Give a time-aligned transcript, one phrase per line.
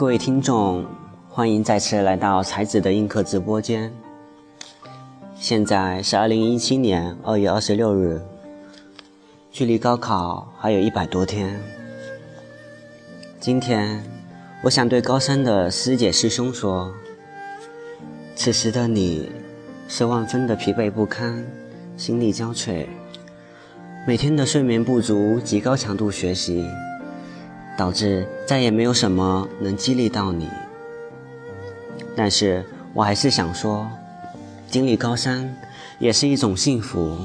[0.00, 0.86] 各位听众，
[1.28, 3.92] 欢迎再次来到才子的映客直播间。
[5.34, 8.18] 现在是二零一七年二月二十六日，
[9.52, 11.54] 距离高考还有一百多天。
[13.38, 14.02] 今天，
[14.62, 16.90] 我想对高三的师姐师兄说：
[18.34, 19.30] 此时的你，
[19.86, 21.44] 是万分的疲惫不堪，
[21.98, 22.86] 心力交瘁，
[24.06, 26.64] 每天的睡眠不足及高强度学习。
[27.80, 30.46] 导致再也没有什么能激励到你，
[32.14, 32.62] 但是
[32.92, 33.88] 我还是想说，
[34.68, 35.56] 经历高山
[35.98, 37.16] 也是一种幸福。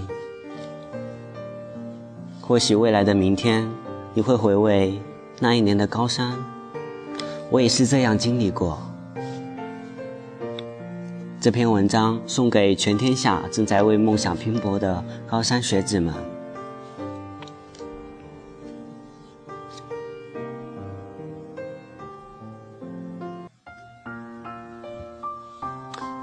[2.40, 3.70] 或许未来的明天，
[4.14, 4.98] 你会回味
[5.42, 6.38] 那一年的高山，
[7.50, 8.80] 我也是这样经历过。
[11.42, 16.14] 这篇文章送给全天下正在为梦想拼搏的高三学子们。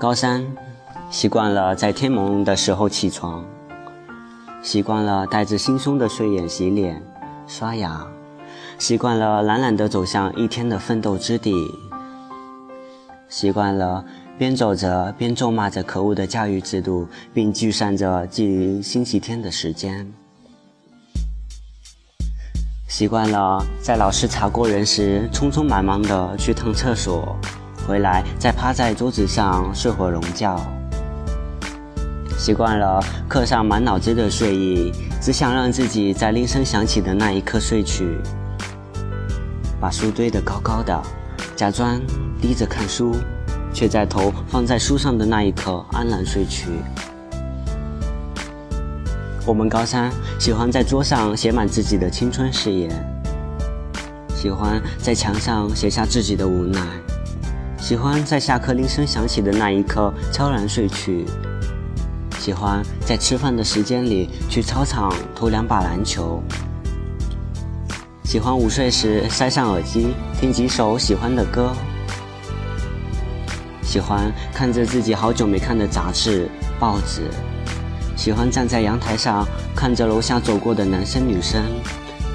[0.03, 0.45] 高三，
[1.13, 3.45] 习惯了在天蒙蒙的时候起床，
[4.61, 7.01] 习惯了带着惺忪的睡眼洗脸、
[7.47, 8.05] 刷牙，
[8.81, 11.55] 习惯了懒懒地走向一天的奋斗之地，
[13.29, 14.05] 习惯了
[14.37, 20.13] 边走着边咒骂着可恶的教育制度，并计算着距离星期天的时间，
[22.89, 27.37] 习惯了在老师查过人时匆匆忙忙地去趟厕所。
[27.87, 30.59] 回来再趴在桌子上睡会儿笼觉，
[32.39, 38.19] 习惯了课上满脑子的睡意，只想让自己在铃声响起的那一刻睡去，
[39.81, 41.03] 把书堆得高高的，
[41.57, 42.01] 假装
[42.41, 43.17] 低着看书，
[43.73, 46.71] 却在头放在书上的那一刻安然睡去。
[49.45, 52.91] 我们高三喜欢在桌上写满自己的青春誓言，
[54.37, 56.81] 喜欢在墙上写下自己的无奈。
[57.83, 61.27] 喜欢在下课铃声响起的那一刻悄然睡去，
[62.39, 66.41] 喜欢在吃饭的时间里去操场投两把篮球，
[68.23, 71.73] 喜欢午睡时塞上耳机听几首喜欢的歌，
[73.83, 76.49] 喜欢看着自己好久没看的杂志
[76.79, 77.23] 报纸，
[78.17, 79.45] 喜欢站在阳台上
[79.75, 81.61] 看着楼下走过的男生女生，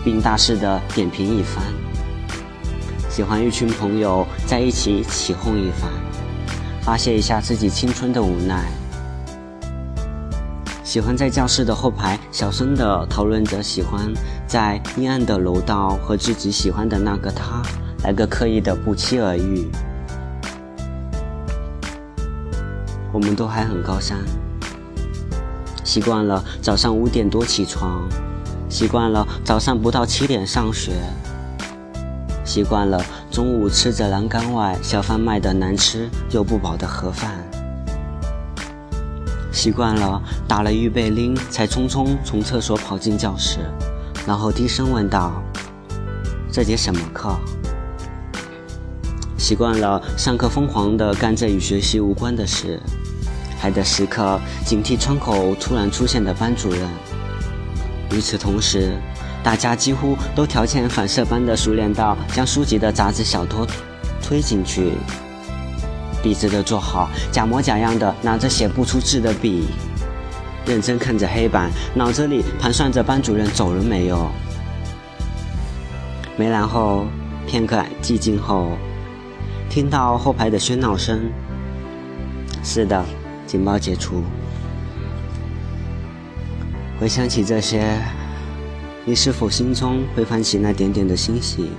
[0.04, 1.64] 并大肆的点评一番。
[3.18, 5.90] 喜欢一群朋友在一起起哄一番，
[6.84, 8.72] 发泄一下自己青春的无奈。
[10.84, 14.14] 喜欢在教室的后排小声的讨论着，喜欢
[14.46, 17.64] 在阴暗的楼道和自己喜欢的那个他
[18.04, 19.68] 来个刻意的不期而遇。
[23.12, 24.20] 我们都还很高三，
[25.84, 28.08] 习惯了早上五点多起床，
[28.70, 30.92] 习惯了早上不到七点上学。
[32.48, 37.46] 习惯了中午吃着栏杆外小贩卖的难吃又不饱的盒饭，
[39.52, 43.60] 习惯了打了预备铃才匆匆从厕所跑进教室，
[44.26, 45.44] 然后低声问道
[46.50, 47.36] ：“这节什么课？”
[49.38, 52.82] 习惯了上课疯狂地干着与学习无关的事，
[53.60, 56.90] 还得时刻警惕窗口突然出现的班主任。
[58.12, 58.94] 与此同时，
[59.48, 63.66] 大家几乎都条件反射般的熟练到将书籍的杂志小托
[64.22, 64.92] 推进去，
[66.22, 69.70] 笔直的坐好，假模假样的拿着写不出字的笔，
[70.66, 74.30] 认真看着黑板，脑子里盘算着班主任走了没有。
[76.36, 77.06] 没然后，
[77.48, 78.72] 片刻寂静后，
[79.70, 81.32] 听到后排的喧闹声。
[82.66, 83.02] 是的，
[83.46, 84.22] 警报解除。
[87.00, 87.98] 回想起这些。
[89.10, 91.72] 你是否心中会泛起那点点的欣喜，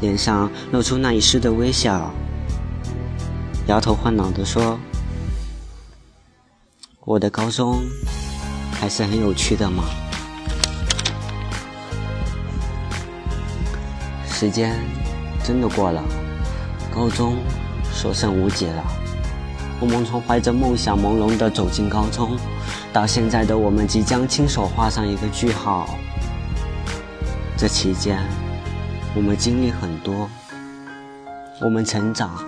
[0.00, 2.10] 脸上露出那一丝的微笑，
[3.66, 4.78] 摇头晃脑地说
[7.04, 7.82] ：“我的高中
[8.72, 9.84] 还是很有趣的嘛。”
[14.26, 14.74] 时间
[15.44, 16.02] 真的过了，
[16.90, 17.36] 高中
[17.92, 18.82] 所剩无几了。
[19.80, 22.38] 我们从怀着梦想朦胧地走进高中，
[22.90, 25.86] 到现在的我们即将亲手画上一个句号。
[27.60, 28.22] 这期间，
[29.16, 30.30] 我们经历很多，
[31.60, 32.38] 我们成长，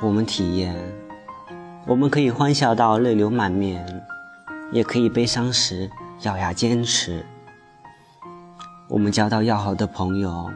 [0.00, 0.76] 我们体验，
[1.84, 3.84] 我们可以欢笑到泪流满面，
[4.70, 5.90] 也可以悲伤时
[6.22, 7.26] 咬牙坚持。
[8.86, 10.52] 我们交到要好的朋友，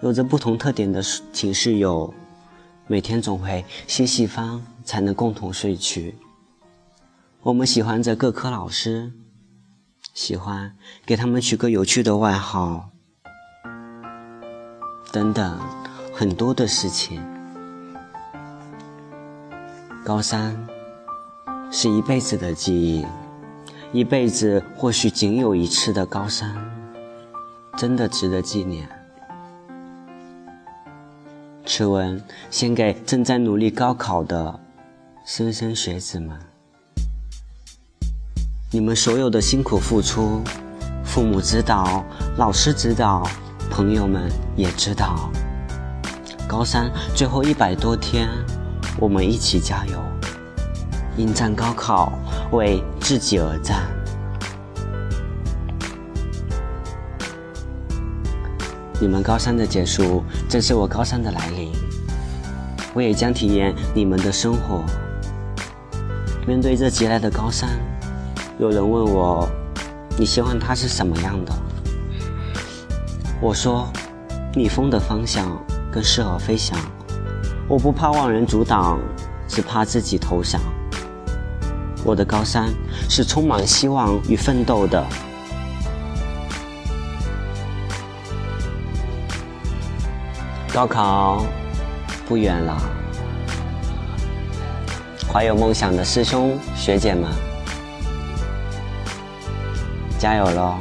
[0.00, 1.02] 有着不同特点的
[1.32, 2.14] 寝室友，
[2.86, 6.14] 每天总会嬉戏方才能共同睡去。
[7.42, 9.10] 我们喜欢着各科老师。
[10.12, 10.74] 喜欢
[11.06, 12.90] 给他们取个有趣的外号，
[15.12, 15.58] 等等，
[16.12, 17.22] 很多的事情。
[20.04, 20.56] 高三
[21.70, 23.06] 是一辈子的记忆，
[23.92, 26.54] 一辈子或许仅有一次的高三，
[27.76, 28.88] 真的值得纪念。
[31.64, 34.58] 此文献给正在努力高考的
[35.24, 36.36] 莘莘学子们，
[38.72, 40.44] 你们所有的辛苦付出，
[41.02, 42.04] 父母知道，
[42.36, 43.28] 老师知道，
[43.68, 45.28] 朋友们也知道。
[46.46, 48.28] 高三最后一百多天，
[48.96, 50.00] 我们一起加油，
[51.16, 52.12] 迎战高考，
[52.52, 53.82] 为自己而战。
[59.00, 61.72] 你们高三的结束，正是我高三的来临。
[62.94, 64.84] 我也将体验你们的生活。
[66.46, 67.68] 面对这急来的高三，
[68.60, 69.48] 有人问我
[70.18, 71.52] ：“你希望它是什么样的？”
[73.40, 73.90] 我说
[74.54, 75.58] ：“逆风的方向
[75.90, 76.78] 更适合飞翔。
[77.66, 79.00] 我不怕万人阻挡，
[79.48, 80.60] 只怕自己投降。
[82.04, 82.68] 我的高三
[83.08, 85.02] 是充满希望与奋斗的。”
[90.70, 91.46] 高考
[92.28, 92.78] 不远了，
[95.32, 97.30] 怀有梦想的师兄学姐们，
[100.20, 100.74] 加油喽！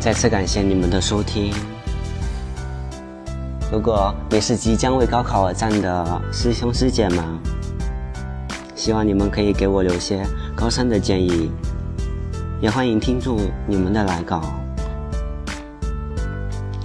[0.00, 1.52] 再次感谢你们的收听。
[3.70, 7.22] 如果你是即将为高考而战的师兄师姐们，
[8.74, 10.24] 希望你们可以给我留些
[10.56, 11.52] 高三的建议，
[12.62, 14.40] 也欢迎听众你们的来稿。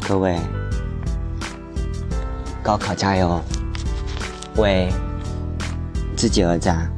[0.05, 0.37] 各位，
[2.61, 3.41] 高考加油，
[4.57, 4.91] 为
[6.17, 6.91] 自己而战。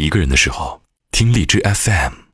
[0.00, 0.80] 一个人的时候，
[1.10, 2.29] 听荔枝 FM。